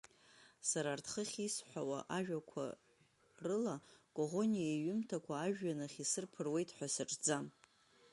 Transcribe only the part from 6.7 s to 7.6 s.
ҳәа саҿӡам.